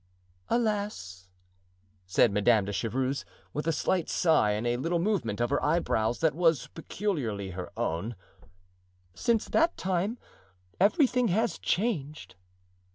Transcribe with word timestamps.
"Alas!" 0.49 1.29
said 2.07 2.31
Madame 2.31 2.65
de 2.65 2.73
Chevreuse, 2.73 3.23
with 3.53 3.67
a 3.67 3.71
slight 3.71 4.09
sigh 4.09 4.53
and 4.53 4.65
a 4.65 4.77
little 4.77 4.97
movement 4.97 5.39
of 5.39 5.51
her 5.51 5.63
eyebrows 5.63 6.21
that 6.21 6.33
was 6.33 6.65
peculiarly 6.69 7.51
her 7.51 7.71
own, 7.77 8.15
"since 9.13 9.45
that 9.47 9.77
time 9.77 10.17
everything 10.79 11.27
has 11.27 11.59
changed." 11.59 12.33